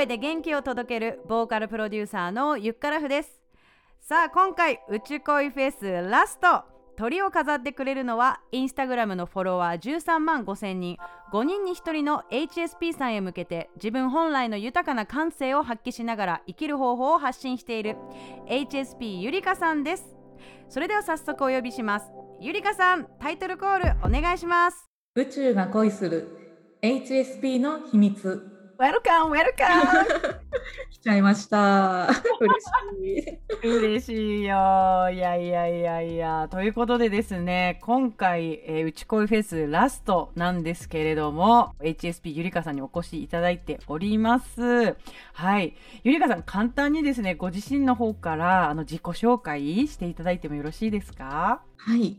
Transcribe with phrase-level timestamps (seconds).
[0.00, 3.42] 声で元気を届けるボーカルプロデューサーのゆっからふです。
[4.00, 6.64] さあ今回宇宙恋フェスラスト
[6.96, 10.96] 鳥を飾ってくれるのはインスタグラムのフォロワー13万5000人。
[11.34, 17.96] 5人に1人の HSP さんへ向けて自分本来の豊かな感性を発揮しながら生きる方法を発信している
[18.48, 20.16] HSP ゆりかさんです。
[20.70, 22.06] それでは早速お呼びします。
[22.40, 24.88] ゆりかさんタイトルコールお願いします。
[25.14, 26.38] 宇宙が恋する
[26.80, 28.59] HSP の秘密。
[28.80, 30.40] ウェルカムウェルカム
[30.90, 32.08] 来ちゃいました。
[32.40, 33.28] 嬉し
[33.62, 33.68] い。
[33.68, 35.10] 嬉しいよ。
[35.12, 36.48] いやいやいやいや。
[36.50, 44.96] ということでですね今回、えー、うち恋フェスラストなんですけれども HSP ゆりかさんにお越しいただいております。
[45.34, 45.74] はい。
[46.02, 51.60] ゆりかさん簡単にですねご自身の方からあの自己紹介していただいてもよろしいですか？
[51.76, 52.16] はい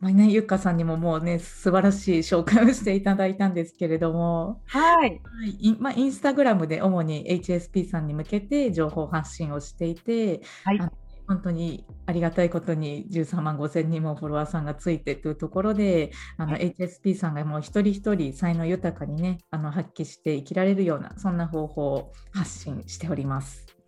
[0.00, 5.20] まあね、ゆっかさんにももうね、素晴らしい紹介をしていただいたんですけれども、はい。
[5.22, 10.78] はいまあ、インスタグラムで主に HSP さんに向けて情報発信をしていて、はい、
[11.28, 23.79] 本当にありがたいことに13万5千人もフォロワーさんがついてというところで、あの、はい、HSP さんがもう一人一人才能豊かにね、あの発揮して生きられるような、そんな方法を発信しております。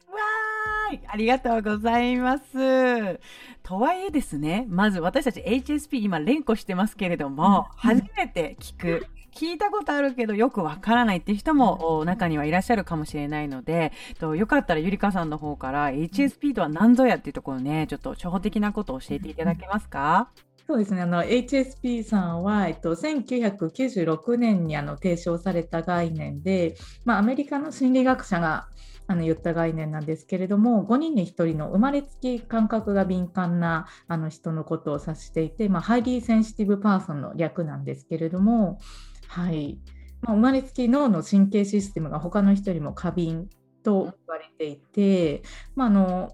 [0.92, 3.20] い、ありがとうございます。
[3.62, 9.06] とはいえですね、まず私たち HSP 今連呼してますけれども、初めて聞く。
[9.34, 20.28] 聞いたことあるけどよくわからないっていう人も中にはいらっしゃるかもしれないので、とよかったらゆりかさんの方から HSP とは何ぞやっていうところね、ちょっと初歩的なことを教えていただけますか、
[20.66, 21.02] そうですね。
[21.02, 28.68] あの HSP さんは、えっと、1996年にあの提唱された概念で、まあ、アメリカの心理学者が
[29.06, 38.78] あの言った概念なんですけれども5人に1人の生まれつき感覚が敏感なあの人のことを指していて、まあ、 Highly Sensitive Person の略なんですけれども、
[39.26, 39.78] はい。
[40.22, 43.48] まあ、生まれつき脳の神経システムが他の人よりも過敏
[43.82, 45.42] と言われていて、
[45.74, 46.32] まあ、あの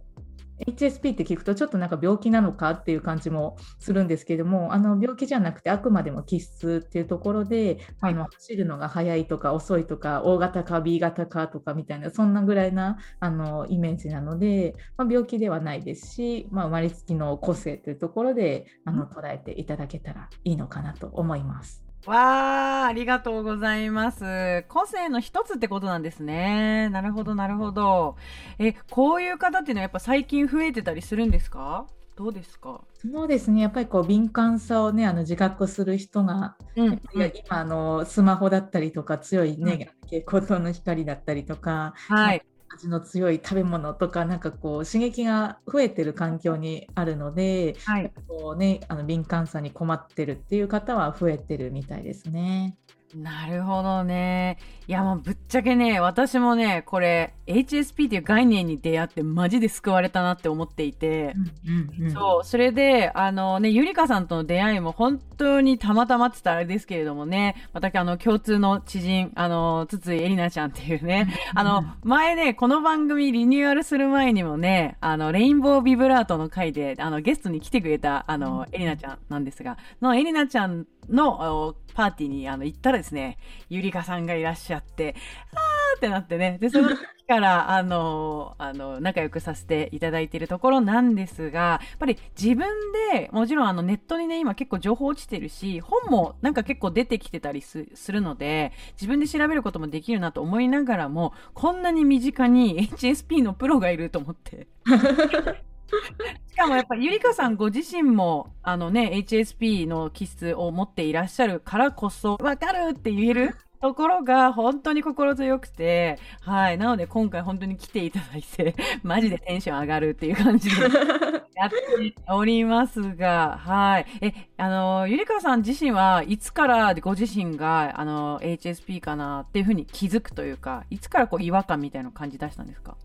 [0.66, 21.87] HSP って聞くとちょっとなんか病気なのかっていう感じもするんですけどもあの病気じゃなくてあくまでも気質っていうところで、あの走るのが速いとか遅いとか O 型か B 型かとかみたいなそんなぐらいなあのイメージなので、まあ、病気ではないですし、まあ、生まれつきの個性というところであの捉えていただけたらいいのかなと思います。
[22.06, 24.64] わあ、ありがとうございます。
[24.68, 26.88] 個性の一つってことなんですね。
[26.90, 28.16] なるほど、なるほど。
[28.58, 31.86] え、こういう方っていうのはやっぱ最近増えてたりするんですか？
[32.16, 32.80] どうですか？
[32.94, 52.76] そうですね、やっぱりこう敏感さをね、あの自覚する人が、うん、今あのスマホだったりとか、強いね、蛍光灯の光だったりとか、はい、味の強い食べ物とかなんかこう刺激が増えてる環境にあるので、はい、こうね、あの敏感さに困ってるっていう方は増えてるみたいですね。
[53.14, 54.58] なるほどね。
[54.86, 61.34] いやもうぶっちゃけね、私もね、これ HSP っていう概念に出会ってマジで救われたなって思っていて、
[61.66, 83.38] うんうんうん、そう、それで、あのね、ゆりかさんとの出会いも本当にたまたまって言ったらあれですけれどもね、またあの共通の知人、あの、筒井えりなちゃんっていうね、あの、前ね、この番組リニューアルする前にもね、あの、レインボービブラートの回で、あの、ゲストに来てくれた、あの、えりなちゃんなんですが、のえりなちゃんのパーティーにあの行ったらですね、
[83.68, 85.16] ゆりかさんがいらっしゃって、
[85.52, 92.68] あーってなってね、で、その時から、 あの、あの、仲良くさせていただいているところなんですが、やっぱり自分
[93.12, 104.68] で、もちろんあのネットにね、今結構情報落ちてるし、本もなんか結構出てきてたりするので、自分で調べることもできるなと思いながらも、こんなに身近に HSP のプロがいると思って。
[106.48, 116.78] しかもやっぱりゆりかさんご自身もあのね HSP の気質を持っていらっしゃるからこそわかるって言えるところが本当に心強くて、はい。
[116.78, 118.74] なので今回本当に来ていただいて、
[119.04, 120.82] マジでテンション上がるっていう感じで
[121.54, 124.06] やっておりますが、はい。
[124.20, 132.96] え、あの、ゆりかさん自身はいつからご自身が、あの、HSP かなっていうふうに気づくというか、いつからこう違和感みたいな感じ出したんですか？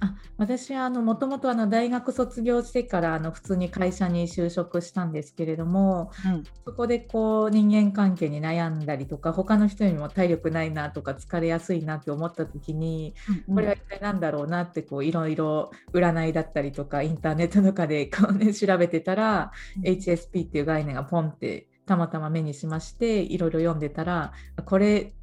[0.00, 13.14] あ私はもともと大学卒業してからあの普通に会社に就職したんですけれども、うん、そこでこう人間関係に悩んだりとか他の人にも体力ないなとか疲れやすいなって思った時に、
[13.48, 24.32] うん、これは一体何だろうなってこういろいろ占いだったりとかインターネットとかでこう、ね、調べてたら、うん、HSP っていう概念がポンってたまたま目にしましていろいろ読んでたら
[24.64, 25.14] これ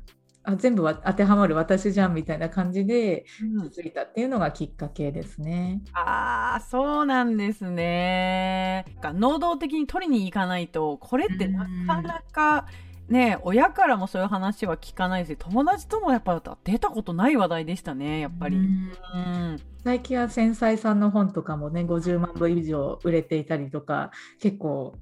[0.43, 3.25] あ全部は当てはまる私じゃんみたいな感じで
[3.73, 5.81] 気づいたっていうのがきっかけですね。
[5.87, 8.85] うん、ああそうなんですね。
[9.01, 12.67] 能動的に取りに行かないとこれってなかなか
[13.07, 18.57] ね親からもそういう話は聞かないし友達ともやっぱ出たことない話題でしたねやっぱり。
[18.57, 24.95] うん最近は繊細さんの本とかもね50万部以上売れていたりとか結構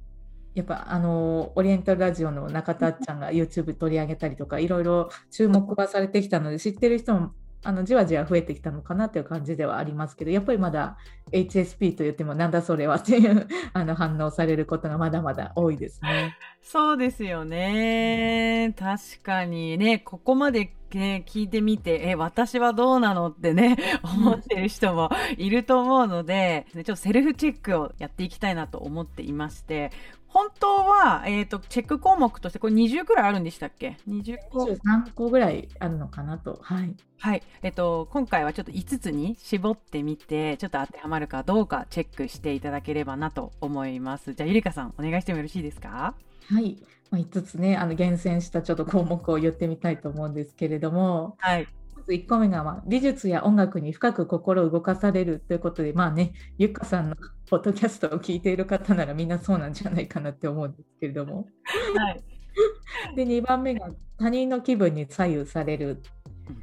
[0.53, 7.31] やっぱあのオリエンタルラジオの中田ちゃんが YouTube 取り上げたりとかいろいろ注目はされてきたので知ってる人も
[7.63, 10.97] あのじわじわ増えてきたのかなという感じではありますけどやっぱりまだ
[11.31, 16.35] HSP と言ってもなんだそれはっていうあの反応されることがまだまだ多いですね。
[16.61, 18.73] そうですよね。
[18.77, 29.91] 確かにね、ここまでね、聞いてみて、え、私はどうなのってね、思ってる人もいると思うので、ちょっとセルフチェックをやっていきたいなと思っていまして、
[30.33, 34.63] 本当は、えっ、ー、と、チェック項目として、これ20くらいあるんでしたっけ ?20 個。
[34.63, 36.59] 23個ぐらいあるのかなと。
[36.61, 36.95] はい。
[37.19, 37.43] はい。
[37.61, 44.33] えっ、ー、と、今回はちょっと5つに絞ってみて、ちょっと当てはまるかどうかチェックしていただければなと思います。
[44.33, 46.15] じゃあ、ゆりかさん、お願いしてもよろしいですか？
[46.47, 46.77] はい。
[47.09, 51.67] まあ、5つね、あの厳選したちょっと項目を言ってみたいと思うんですけれども、はい。
[52.01, 57.15] まず1個目が、まあ、美術や音楽に深く心を動かされるということで、まあね、ゆっかさんの
[57.49, 61.47] ポッドキャストを聞いている方ならみんなそうなんじゃないかなって思うんですけれども。
[61.95, 62.23] はい、
[63.15, 66.01] で2番目が他人の気分に左右される。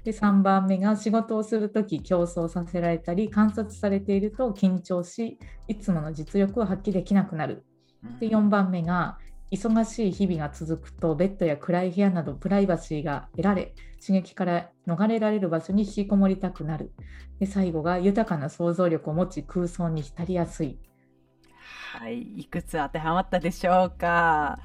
[0.05, 7.65] で3番目が仕事をする時競争させられたり観察されていると緊張しいつもの実力を発揮できなくなる。
[8.21, 9.19] で4番目が
[9.51, 16.93] 忙しい日々が続くとベッドや暗い部屋などプライバシーが得られ刺激から逃れられる場所に引きこもりたくなる。
[17.41, 20.79] で最後が豊かな想像力を持ち空想に浸りやすい。
[21.93, 22.23] はい。
[22.23, 24.59] いくつ当てはまったでしょうか。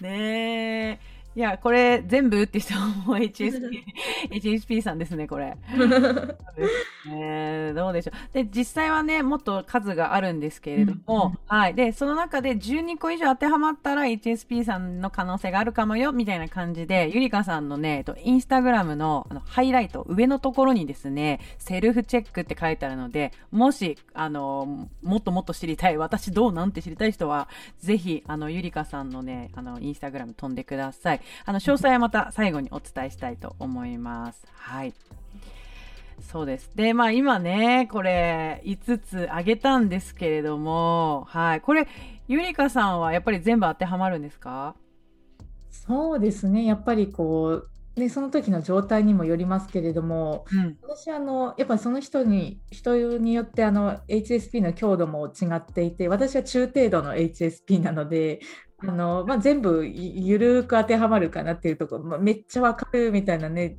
[0.00, 1.21] ねえ。
[1.34, 2.74] いや、これ全部って人
[3.06, 3.82] も HSP、
[4.30, 5.56] HSP さんですね、これ。
[7.06, 8.34] ね、どうでしょう。
[8.34, 11.74] で、実際はね、もっと数があるんですけれども、うん、はい。
[11.74, 27.48] で、その中で12個以上当てはまったら HSP さんの可能性があるかもよ、みたいな感じで、ゆりかさんのね、えっと、インスタグラムのあのハイライト、上のところにですね、セルフチェックって書いてあるので、もし、あの、もっともっと知りたい、私どうなんて知りたい人は、
[27.80, 31.21] ぜひ、あの、ゆりかさんのね、あの、インスタグラム飛んでください。
[31.44, 34.46] あの、詳細はまた最後にお伝えしたいと思います。
[34.54, 34.94] はい。
[36.30, 36.70] そうです。
[36.76, 41.60] で、まあ今ね、これ5つあげたんですけれども、はい。
[41.60, 41.88] これ、
[42.28, 44.74] ゆりかさんはやっぱり全部当てはまるんですか？
[45.70, 46.64] そうですね。
[46.64, 47.64] やっぱりこ
[47.96, 58.40] う、ね、その時の状態にもよりますけれども、うん、私あのやっぱりその人に人によってあの HSP の強度も違っていて私は中程度の HSP なので
[58.84, 63.76] あのまあ、全部ゆるく当てはまるかなっていうところ、まあ、めっちゃわかるみたいなね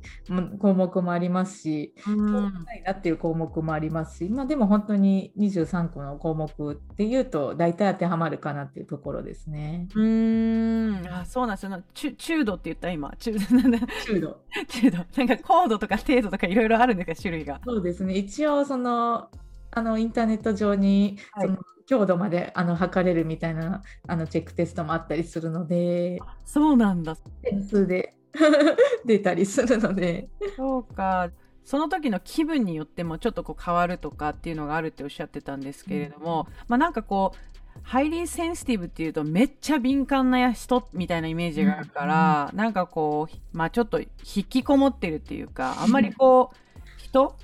[0.58, 9.88] 項目もありますし、そうないなっていう項目もありますし、まあ、でも本当に23個の項目っていうと大体当てはまるかなっていうところですね。
[9.94, 11.02] うん。
[11.10, 11.82] あそうなんですよ。
[11.92, 12.90] 中中度って言った？
[12.90, 13.12] 今。
[13.18, 14.40] 中 中度。
[14.68, 14.98] 中度。
[15.16, 17.14] なんか高度とか程度とかいろいろあるんですか？
[17.22, 17.60] 種類が。
[17.64, 18.14] そうですね。
[18.14, 19.28] 一応その
[19.76, 26.20] あのインターネット上に、その強度まであの測れるみたいなあのチェックテストもあったりするので。
[26.44, 27.16] そうなんだ。
[27.42, 28.14] 点数で。
[29.04, 30.28] 出たりするので。
[30.56, 31.30] そうか。
[31.64, 44.08] その時の気分によってもちょっとこう変わるとかっていうのがあるっておっしゃってたんですけれども、うん、まあなんかこうハイリーセンシティブっていうとめっちゃ敏感な人みたいなイメージがあるから、うん、なんかこうまあちょっと引
[44.44, 46.56] きこもってるっていうかあんまりこう
[46.98, 47.34] 人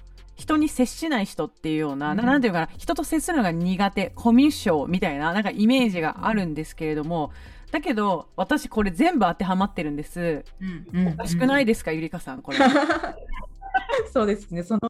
[0.40, 7.30] 人に接しない人っていうような、うん、なんていうかな、人と接するのが苦手、コミュ障みたいな、なんかイメージがあるんですけれども、
[7.70, 10.44] だけど、私これ全部当てはまってるんです。
[10.92, 12.58] うん、おかしくないですか、ゆりかさん、これ。
[14.12, 14.80] そうですね、その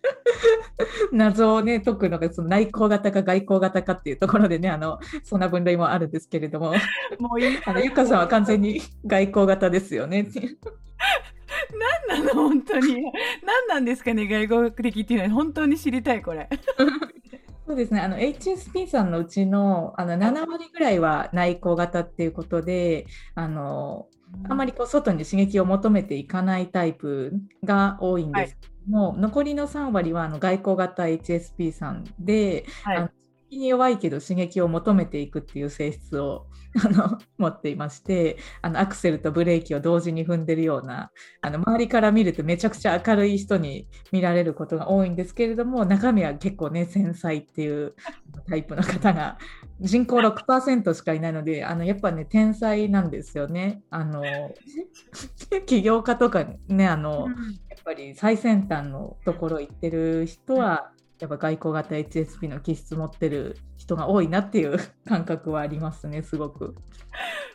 [1.12, 6.72] 謎をね解くのがその内向型か外向型かっていうところでねあのそんな分類もあるんですけれども
[7.18, 10.26] もういいあのゆかさんは完全に外向型ですよね。
[12.08, 13.02] 何なの本当に。
[13.44, 15.30] 何なんですかね外国的っていうのは。
[15.30, 16.48] 本当に知りたいこれ。
[17.66, 18.00] そうですね。
[18.00, 24.08] あの HSP さんのうちのあの7割ぐらいは内向型っていうことであの
[24.48, 27.32] あまりこう外に刺激を求めていかないタイプ
[27.64, 33.08] が多いんですけども、はい、残りの3割はあの外交型 HSP さんで、はい、あの
[33.58, 36.46] に弱いけど刺激を求めていくっていう性質を
[36.84, 47.94] あの持っていましてあのアクセルとブレーキを同時に踏んでるようなあの周りから見るとめちゃくちゃ明るい人に見られることが多いんですけれども中身は結構ね繊細っていう
[48.48, 49.38] タイプの方が
[49.80, 53.82] 人口6%しかいないのであのやっぱね天才なんですよね。
[53.90, 54.22] あの
[55.66, 57.26] 起業家とかねあの、
[57.68, 66.74] やっぱり最先端のところ行ってる人はやっぱ外交型 HSP の気質持ってる人が多いなっていう 感覚はありますねすごく。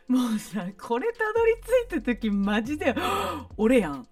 [0.08, 1.56] もうさこれたどり
[1.90, 2.96] 着いた時マジで
[3.58, 4.08] 俺やん。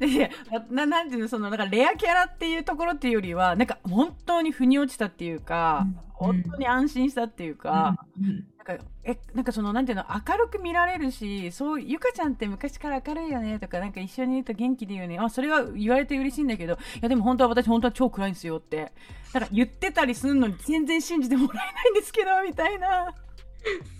[0.00, 0.30] で
[0.70, 15.18] ななんていうのそのなんかレアキャラっていうところっていうよりはなんか本当に腑に落ちたっていうか、うん、本当に安心したっていうか、うん、なんかえなんかそのなんていうの明るく見られるしそうゆかちゃんって昔から明るいよねとかなんか一緒にいると元気で言うね。
[15.18, 18.92] あそれは言われて嬉しいんだけどいやでも本当は私本当は超暗いんですよって。
[19.32, 23.14] なんか言ってたりするのに全然信じてもらえないんですけどみたいな。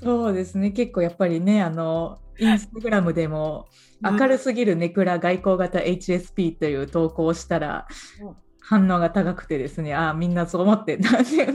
[0.02, 0.70] そうですね。
[0.70, 3.66] 結構やっぱりねあのインスタグラムでも
[4.02, 7.88] 明るすぎるネクラ外交型 HSP という投稿をしたら、
[8.60, 11.52] 反応が高くてですね、ああ、みんなそう思ってんだってか。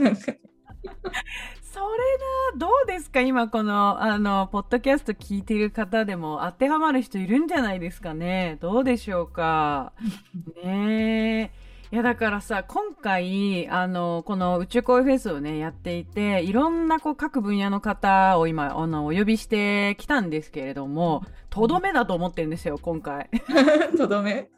[1.74, 1.86] それ
[2.54, 3.20] な、どうですか？
[3.20, 8.58] 今この、あの、ポッドキャスト聞いている方でも当てはまる人いるんじゃないですかね？
[8.60, 9.92] どうでしょうか？
[10.64, 11.64] ねえ。
[11.92, 23.30] いやだからさ今回あのこの宇宙恋フェスをねやっていていろんなこう各分野の方を今あのお呼びしてきたんですけれどもとどめだと思ってるんですよ今回。
[23.96, 24.48] とどめ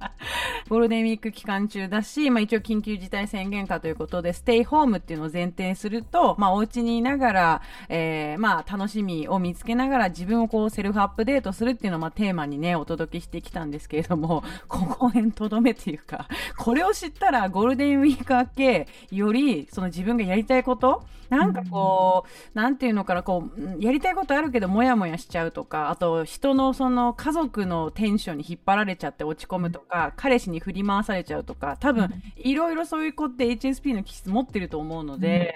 [0.68, 16.26] ゴールデンウィーク期間中だし、まあ、一応緊急事態宣言下ということで、ステイホームっていうのを前提すると、まあ、お家にいながら、えー、まあ、楽しみを見つけながら自分をこうセルフアップデートするっていうのを、まあ、テーマにね、お届けしてきたんですけれども、 ここへんとどめっていうか、
[16.56, 35.54] これを知ったらゴールデンウィーク明け、より、その自分がやりたいこと、なんかこう、なんていうのかな、こう、やりたいことあるけど、もやもやしちゃうとか、あと、人のその家族のテンションに引っ張られちゃって落ち込むとか、彼氏に振り回されちゃうとか、多分、いろいろそういう子って HSP の気質持ってると思うので、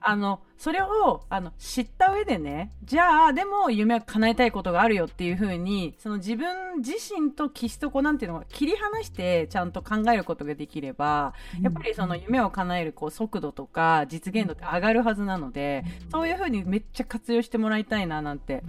[0.00, 18.62] あの、それをあの知った上でねじゃあでも夢を叶えたいことがあるよっていうふうにその自分自身と気質とこうなんていうの切り離してちゃんと考えることができればやっぱりその夢を叶えるこう速度とか実現度って上がるはずなのでそういうふうにめっちゃ活用してもらいたいななんて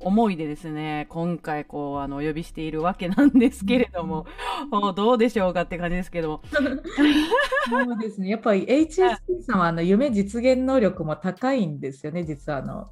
[0.00, 4.26] 思いでですね今回こうあのお呼びしているわけなんですけれども
[4.94, 6.42] どうでしょうかって感じですけど。
[6.52, 8.28] そうですね。
[8.28, 12.90] やっぱり HSP さんはあの夢実現能力も高いんですよね、実はあの。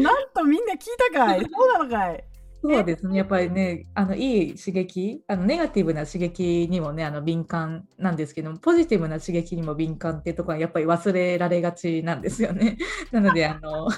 [0.00, 0.78] なんとみんな聞い
[1.12, 1.40] たかい。
[1.40, 2.24] そうなのかい。
[2.60, 12.76] そうですね、やっぱりね、あのいい刺激あの、ネガティブな刺激にもね、あの敏感なんですけども、ポジティブな刺激にも敏感っていうところはやっぱり忘れられがちなんですよね。
[13.12, 13.88] なので、あの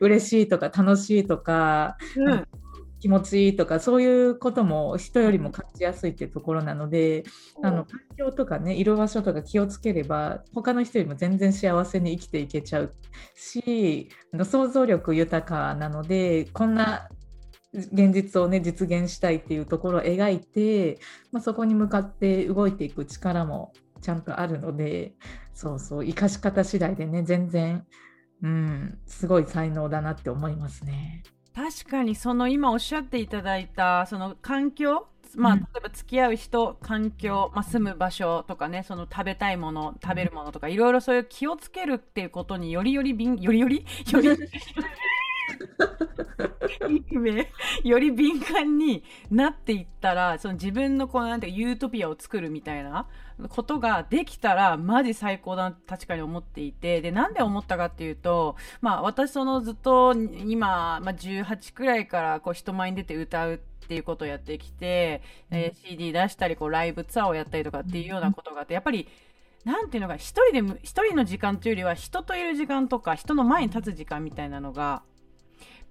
[0.00, 2.46] 嬉しいとか楽しいとか、うん、
[3.00, 7.24] 気持ちいいとかそういうことも人よりも感じやすいっていうところなので、
[7.58, 12.94] うん、あの環境とかねいる場所とか気をつければ他の人よりも全然幸せに生きていけちゃう
[13.34, 14.10] し
[14.44, 17.08] 想像力豊かなのでこんな
[17.72, 20.98] 現実をね実現したいっていうところを描いて、
[21.32, 25.14] まあ、そこに向かって動いていく力もちゃんとあるので
[25.54, 27.86] そうそう生かし方次第でね全然
[28.42, 31.22] うんすごい才能だなって思いますね。
[31.60, 43.86] 確かにその今おっしゃっていただいたその環境まあ、例えば付き合う人、環境、まあ、住む場所とかね、その食べたいもの、食べるものとか、いろいろそういう気をつけるっていうことによりより敏、よりより？
[44.10, 44.28] より？
[47.88, 53.06] より敏感になっていったら、その自分のこのなんてユートピアを作るみたいな
[53.48, 69.08] ことができたら、マジ最高だ確かに思っていて、で、なんで思ったかっていうと、まあ私そのずっと今、まあ18くらいからこう人前に出て歌うっていうことをやってきて、うん、えー、CD 出したり、こうライブツアーをやったりとかっていうようなことがあって、やっぱり、
[69.64, 75.02] なんていうのか、一人で、一人の時間というよりは、人といる時間とか、人の前に立つ時間みたいなのが、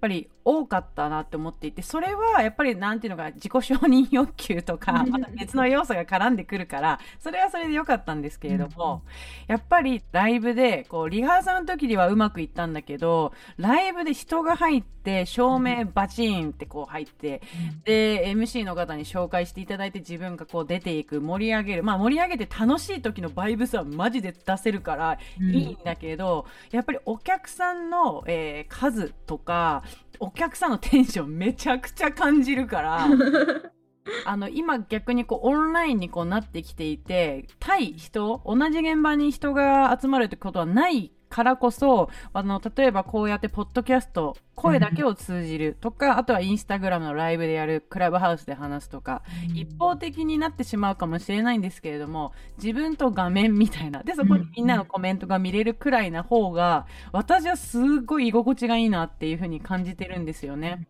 [0.00, 9.02] ぱり多かったなって思っていて、それはやっぱりなんていうのか、自己承認欲求とか、また別の要素が絡んでくるから、それはそれで良かったんですけれども、
[9.46, 17.42] やっぱりライブで、こう、リハーサルの時にはうまくいったんだけど、ライブで人が入って、照明バチーンってこう入って、
[17.84, 21.82] で、MC の方に紹介していただいて自分がこう出ていく、盛り上げる。
[21.82, 29.82] まあ盛り上げて楽しい時のバイブスはマジで出せるからいいんだけど、やっぱりお客さんの、えー、数とか、
[30.20, 33.08] お客さんのテンションめちゃくちゃ感じるから
[34.26, 49.22] あの今逆にこうオンラインにこうなってきていて対人同じ現場に人が集まるってことはないからこそ、あの、例えばこうやってポッドキャスト、声だけを通じるとか、あとはインスタグラムのライブでやる、クラブハウスで話すとか、
[49.54, 60.86] 一方的になってしまうかもしれないんですけれども、自分と画面みたいな、で、そこにみんなのコメントが見れるくらいな方が、私はすっごい居心地がいいなっていうふうに感じてるんですよね。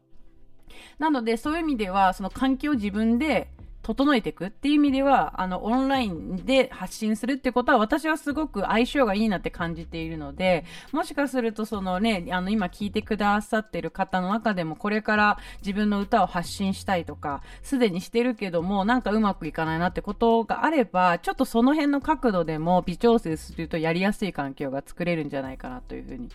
[0.99, 3.53] なので、そういう意味では、その環境を自分で
[3.83, 26.29] 整えていくっていう意味では、あの、オンラインで発信するってことは、私はすごく相性がいいなって感じているので、もしかすると、そのね、あの、今聞いてくださってる方の中でも、これから自分の歌を発信したいとか、すでにしてるけども、なんかうまくいかないなってことがあれば、ちょっとその辺の角度でも微調整するとやりやすい環境が作れるんじゃないかなというふうに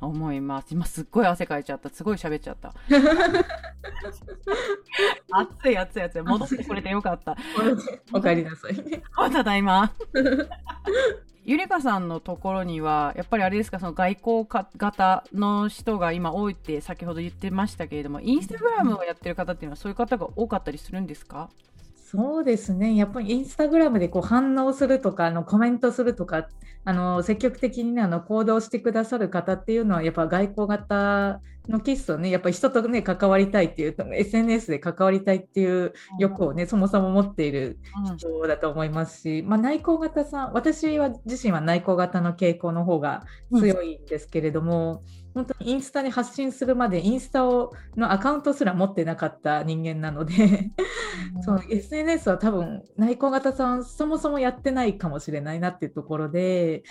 [0.00, 0.68] 思います。
[0.72, 1.88] 今すっごい汗かいちゃった。
[1.88, 2.74] すごい喋っちゃった。
[5.32, 6.22] 熱い熱い熱い。
[6.22, 7.36] 戻ってくれてよかった。
[8.12, 9.32] お帰りなさい。
[9.32, 9.92] ただいま。
[11.44, 21.48] ゆりかさんのところには、やっぱりあれですか、その外交型の人が今多いって先ほど言ってましたけれども、インスタグラムをやってる方っていうのは、そういう方が多かったりするんですか？
[22.12, 26.48] そうですね、やっぱりインスタグラムでこう反応するとか、あのコメントするとか、
[26.84, 37.78] あの積極的に、ね、あの行動してくださる方っていうのは、やっぱ外交型のキスをね、やっぱり人とね、関わりたいっていう、SNS で関わりたいっていう欲をね、そもそも持っている
[38.16, 43.22] 人だと思いますし、まあ、内向型さん、私は自身は内向型の傾向の方が
[43.56, 45.02] 強いんですけれども、
[45.34, 50.70] 本当にインスタに発信するまでインスタをのアカウントすら持ってなかった人間なので
[51.42, 56.82] その SNS は多分内向型さんそもそもやってないかもしれないなっていうところで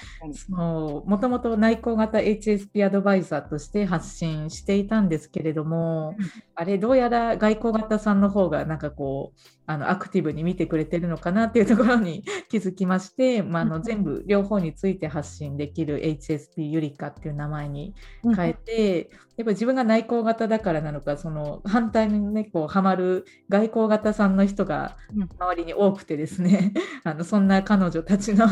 [0.49, 6.15] もともと内向型 HSP アドバイザーとして発信していたんですけれども、
[6.55, 17.93] あれどうやら外交型さんの方がなんかこうあのアクティブに見てくれてるのかなっていうところに 気づきまして、まあ、あの全部両方について発信できる HSP ゆりかっていう名前に
[18.35, 24.97] 変えて、やっぱ自分が内向型だからなのかその反対にねこうハマる外交型さんの人が
[25.39, 26.73] 周りに多くてですね、
[27.05, 28.45] あのそんな彼女たちの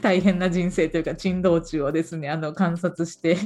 [0.00, 3.38] 大変な人生というか珍道中をですねあの観察して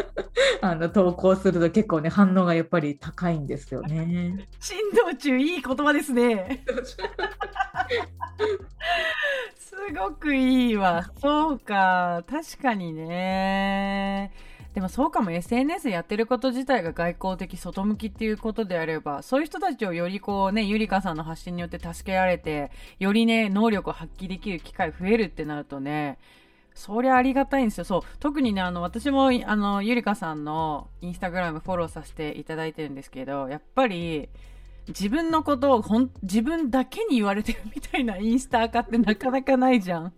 [0.60, 4.48] あの投稿すると結構ね反応がやっぱり高いんですよね。
[4.60, 6.62] 珍道中いい言葉ですね。
[9.56, 11.10] すごくいいわ。
[11.22, 14.30] そうか確かにね。
[14.78, 26.16] でもそうかも SNS やってること自体が外交的外向きっていうことであればそういう人たちをよりこうねゆりかさんの発信によって助けられてよりね能力を発揮できる機会増えるってなるとね
[26.74, 27.84] そりゃありがたいんですよ。
[27.84, 28.00] そう。
[28.20, 34.28] 特にね、あの、私も、あの、ゆりかさんのインスタグラムフォローさせていただいてるんですけど、やっぱり、
[34.86, 40.12] 自分のことをほん、自分だけに言われてるみたいなインスターってなかなかないじゃん。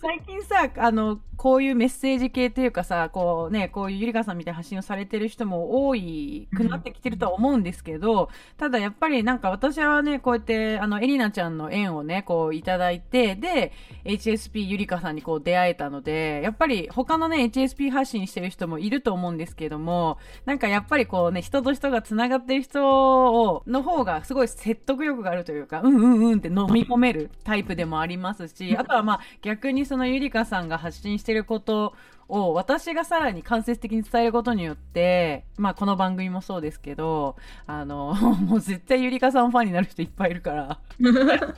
[0.00, 13.72] 最近さあのこういうメッセージ系というかさこうねこういうゆりかさんみたいな発信をされてる人も多いくなってきてるとは思うんですけど、ただやっぱりなんか私はねこうやってあのエリナちゃんの縁をねこういただいてで
[14.04, 31.94] HSP ゆりかさんにこう出会えたのでやっぱり他のね HSP 発信してる人もいると思うんですけどもなんかやっぱりこうね人と人がつながってる人をの方がすごい説得力があるというかうんうんうんって飲み込めるタイプでもありますしあとはまあ逆にそのゆりかさんが発信してること
[32.32, 40.78] を私がさらに間接的に伝えることによって、まあこの番組もそうですけど、あの、 もう絶対ゆりかさんファンになる人いっぱいいるから。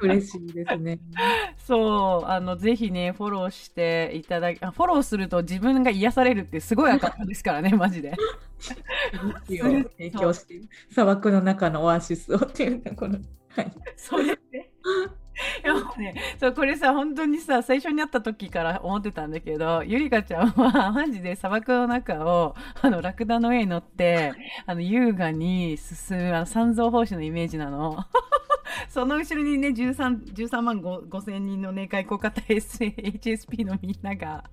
[0.00, 0.98] 嬉しいですね。
[1.56, 8.16] そう、あの、ぜひね、フォローしていただき、フォローすると自分が癒されるってすごい赤ですからね、 マジで。
[9.46, 13.18] 提供して、砂漠の中のオアシスをっていうこの、
[13.50, 13.72] はい。
[13.96, 14.70] そうですね。
[15.62, 24.32] でもね、そう、これさ、本当にさ、最初に会った時から思ってたんだけど、ゆりかちゃんは、マジで砂漠の中を、あの、ラクダの上に乗って、
[24.66, 28.04] あの、優雅に進む、あの、三蔵法師のイメージなの。
[28.88, 34.44] その後ろにね、13, 13万5千人のね、外交型 HSP のみんなが、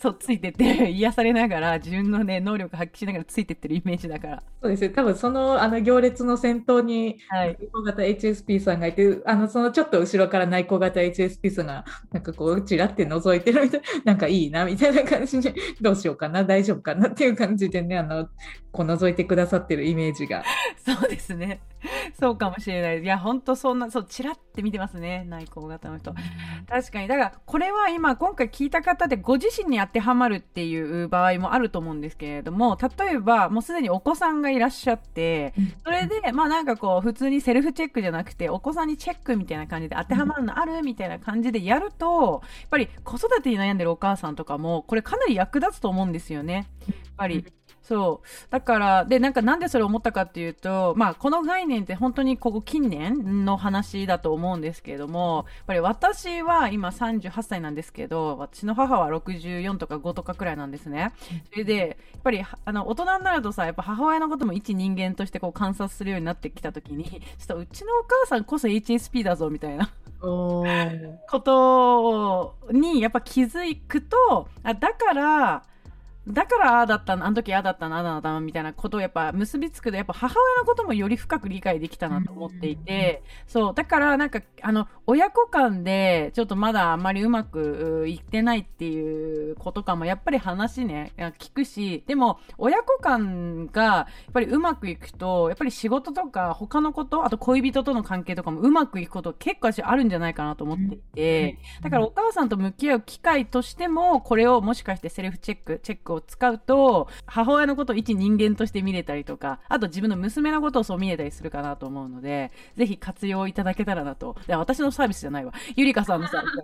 [0.00, 4.42] そう、ついてて、 癒されながら、自分のね、能力発揮しながらついてってるイメージだから。
[4.62, 18.26] そうですね、多分その、あの、行列の先頭に、外交型 HSP さんがいて、あの、そのちょっと後ろから内向型 HSP さんが、なんかこう、ちらって覗いてるみたいな、 なんかいいな、みたいな感じで、どうしようかな、大丈夫かなっていう感じでね、あの、
[18.72, 20.44] こう覗いてくださってるイメージが。
[20.82, 21.60] そうですね。
[22.18, 23.02] そうかもしれない。
[23.02, 25.24] いや、ほんとそんな、そう、ちらって見てますね。
[25.28, 26.14] 内向型の人。
[26.68, 27.08] 確かに。
[27.08, 46.66] だから、これは今、今回聞いた方でご自身に当てはまるっていう場合もあると思うんですけれども、例えば、もうすでにお子さんがいらっしゃって、それで、まあなんかこう、普通にセルフチェックじゃなくて、お子さんにチェックみたいな感じで当てはまるのあるみたいな感じでやると、やっぱり子育てに悩んでるお母さんとかも、これかなり役立つと思うんですよね。
[46.86, 47.44] やっぱり。
[47.82, 48.26] そう。
[48.50, 61.12] だから、で、なんかなんでそれを思ったかっていうと、まあ、この概念って本当にここ近年の話だと思うんですけれども、やっぱり私は今38歳なんですけど、私の母は64とか5とかくらいなんですね。
[61.50, 69.90] それで、やっぱり、あの、大人になるとさ、やっぱ母親のことも一人間としてこう観察するようになってきたときに、 ちょっとうちのお母さんこそ HSP だぞ、みたいな。
[71.28, 75.62] ことにやっぱ気づくとあだから
[76.32, 114.36] だからああだったな、あの時ああだったな、ああだったな、みたいなことをやっぱ結びつくと、やっぱ母親のこともより深く理解できたなと思っていて、そう、だからなんか、あの、親子間でちょっとまだあんまりうまくいってないっていうことかも、やっぱり話ね、聞くし、でも、親子間がやっぱりうまくいくと、やっぱり仕事とか他のこと、あと恋人との関係とかもうまくいくこと結構私あるんじゃないかなと思っていて、だからお母さんと向き合う機会としても、これをもしかしてセルフチェック、チェックを使うと、母親のことを一人間として見れたりとか、あと自分の娘のことをそう見れたりするかなと思うので、ぜひ活用いただけたらなと。
[114.46, 115.52] で私のサービスじゃないわ。
[115.76, 116.54] ゆりかさんのサービス。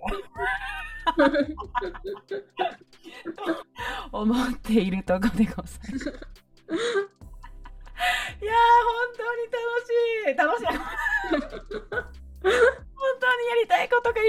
[4.10, 5.80] と思っているとこでございます。
[8.40, 10.36] いやー、本当に楽しい。
[10.36, 10.62] 楽し
[12.82, 12.85] い。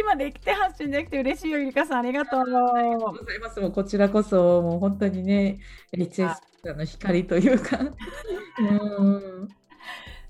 [0.08, 2.40] 本当にやりたいことが今できて発信できて嬉しいよ、ゆりかさん、ありがとう。
[2.42, 3.60] ありがとうございます。
[3.60, 5.60] もうこちらこそ、もう本当にね、
[5.94, 7.80] HSP の光というか。
[8.60, 9.48] うん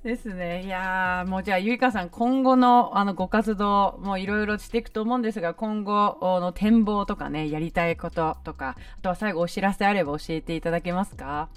[0.03, 0.63] ですね。
[0.63, 11.49] いやもうじゃあ、ゆいかさん、今後のあのご活動、もいろいろしていくと思うんですが、今後の展望とかね、やりたいこととか、あとは最後お知らせあれば教えていただけますか？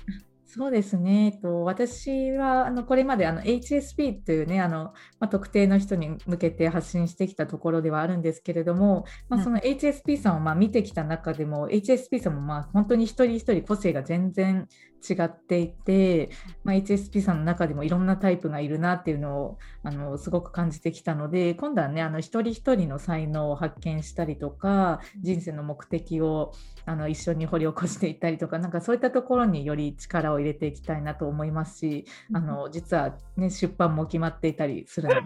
[0.53, 4.87] そうですね、えっと、私はあのこれまであの HSP というねあの、
[5.21, 14.67] まあ、特定の人に向けて発信してきたところではあるんですけれども、まあ、その HSP さんをまあ見てきた中でも、うん、HSP さんもまあ本当に一人一人個性が全然
[15.09, 16.31] 違っていて、
[16.65, 26.53] まあ、HSP さんの中でもいろんなタイプがいるなっていうのをあのすごく感じてきたので今度はねあの一人一人の才能を発見したりとか人生の目的を
[26.87, 35.21] あの一緒に掘り起こしていったりとかなんかそういったところにより力を入れていきたいなと思いますしあの実は、ね、出版も決まっていたりするので。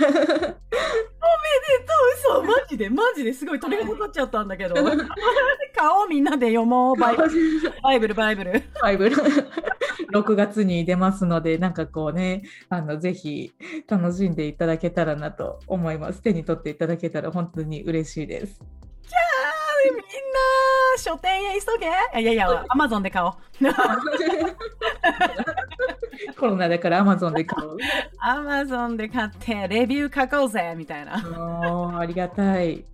[0.00, 0.24] おめで
[1.84, 4.74] とう嘘マジでマジですごい鳥がかかっちゃったんだけど。
[5.74, 6.96] 顔みんなで読もう。
[6.96, 7.30] バイブル。
[7.82, 8.62] バイブルバイブル。
[8.82, 9.16] バイブル。
[10.12, 13.52] 6月に出ますのでなんかこうねあのぜひ
[13.88, 16.20] 楽しんでいただけたらなと思います。
[16.20, 18.60] 手に取っていただけたら本当に嬉しいです
[20.96, 21.86] 書店へ急げ。
[22.20, 23.32] いやいやアマゾンで買おう。
[26.38, 27.76] コロナだからアマゾンで買う。
[28.20, 31.22] アマゾンで買ってレビュー書こうぜみたいな。
[31.72, 32.84] おありがたい。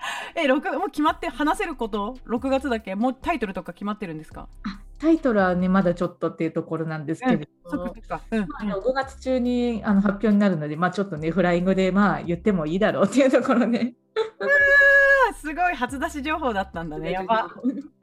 [0.34, 2.94] え、6もう決まって話せること？6月だけ？
[2.94, 4.48] もうタイトルとか決まってるんですか？
[4.98, 8.48] タイトルはねまだちょっとっていうところなんですけど、うん、うん。
[8.48, 13.94] まあ、5月中にあの発表になるので、まあ、ちょっとねフライングでまあ言ってもいいだろうっていうところね。
[15.32, 17.12] すごい初出し情報だったんだね。
[17.12, 17.50] やば。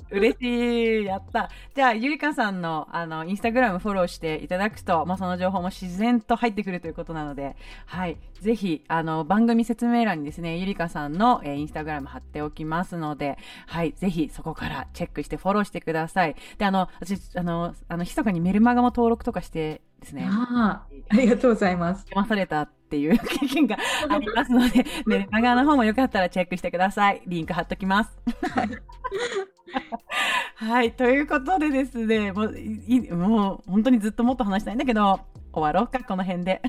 [0.10, 1.06] 嬉しい。
[1.06, 1.50] やった。
[1.76, 8.18] じゃあ、ゆりかさんの、あの、インスタグラムフォローしていただくと、まあ、その情報も自然と入ってくるということなので、はい。
[8.40, 13.94] ぜひ、あの、番組説明欄にですね、ゆりかさんの、えー、インスタグラム貼っておきますので、はい。
[13.94, 16.36] ぜひ、そこからチェックしてフォローしてください。
[16.58, 20.28] で、あの、私、あの、あの、ひそかにメルマガも登録とかしてですね。
[20.30, 22.02] あありがとうございます。
[22.02, 23.78] 読まされたっていう 経験が
[24.10, 27.22] ありますので、メルマガの方もよかったらチェックしてください。
[27.28, 28.12] リンク貼っときます。
[28.52, 28.70] はい
[30.56, 35.20] はい、ということでですね、もう、いもう本当にずっともっと話したいんだけど、
[35.54, 36.62] 終わろうか、この辺で。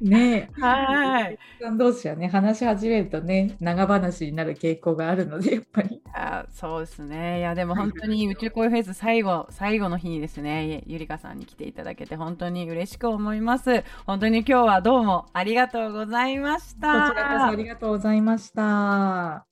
[0.00, 1.38] ねはい。
[1.76, 6.00] 同士はね、話し始めるとね、長話になる傾向があるので、やっぱり。
[6.14, 7.38] あそうですね。
[7.40, 13.84] いや、でも本当に宇宙恋フェイス最後、最後の日にですね、ゆりかさんに来ていただけて本当に嬉しく思います。
[14.06, 17.08] 本当に今日はどうもありがとうございました。
[17.08, 19.46] こちらこそありがとうございました。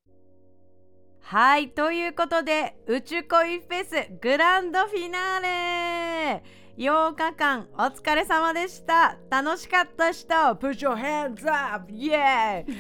[1.27, 6.43] はい、ということで、宇宙恋フェスグランドフィナーレ
[6.77, 9.17] 8日間お疲れ様でした。
[9.31, 11.89] 楽しかった人 Put your hands up!
[11.89, 12.77] イエーイ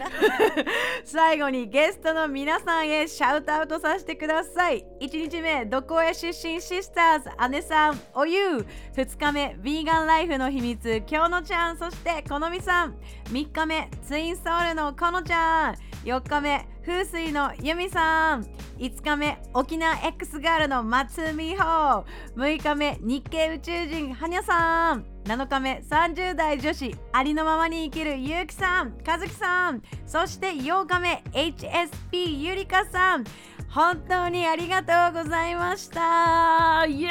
[1.04, 4.84] 最後にゲストの皆さんへシャウトアウトさせてください。
[5.00, 8.66] 1日目どこへ出身シスターズ姉さんおゆう。
[8.96, 11.78] 2日目ヴィーガンライフの秘密京野ちゃん。
[11.78, 12.96] そしてこのみさん。
[13.30, 15.74] 3日目ツインソウルのこのちゃん。
[16.04, 18.44] 4日目風水のユミさん。
[18.78, 22.04] 5日目沖縄 X ガールの松美穂。
[22.36, 25.04] 6日目日系宇宙人はにゃさん。
[25.24, 29.82] 7日目30代女子ありのままに生きるゆうきさん和樹さん。
[30.06, 33.24] そして8日目 HSP ゆりかさん。
[33.68, 36.84] 本当にありがとうございました。
[36.86, 37.08] イエ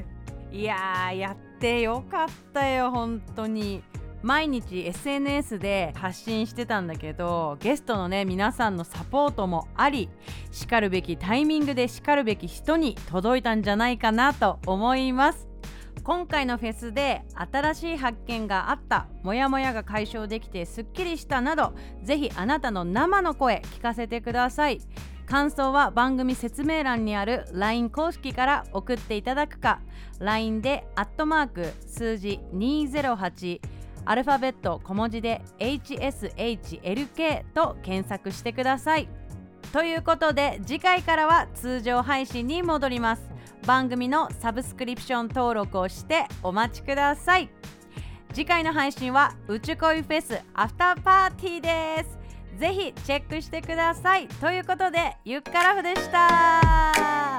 [0.00, 0.04] ー
[0.52, 0.60] イ。
[0.60, 3.82] いややってよかったよ本当に。
[4.22, 10.08] 毎日 SNS で発信してたんだけどゲストのね皆さんのサポートもあり
[10.50, 15.48] しかるべきタイミングでしかるべき人に届いたんじゃないかなと思います。
[16.02, 21.72] 今回のフェスで新しい発見があったモヤモヤが解消できてすっきりしたなど
[22.04, 24.80] ぜひあなたの生の声聞かせてください。
[25.26, 29.80] 感想は番組説明欄にある LINE 公式から送っていただくか
[30.20, 30.86] LINE で
[31.86, 33.60] 数字208
[34.06, 39.08] アルファベット小文字で HSHLK と検索してください。
[39.72, 43.22] ということで次回からは通常配信に戻ります。
[43.66, 47.50] 番組のサブスクリプション登録をしてお待ちください。
[48.32, 52.16] 次回の配信は宇宙恋フェスアフターパーティーです。
[52.60, 54.28] ぜひチェックしてください。
[54.28, 57.35] ということでゆっからふでした。